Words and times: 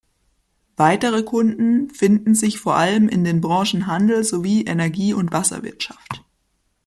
Weitere 0.77 1.21
Kunden 1.21 1.91
finden 1.91 2.33
sich 2.33 2.57
vor 2.59 2.75
allem 2.75 3.07
in 3.07 3.23
den 3.23 3.39
Branchen 3.39 3.85
Handel 3.85 4.23
sowie 4.23 4.63
Energie- 4.65 5.13
und 5.13 5.31
Wasserwirtschaft. 5.31 6.25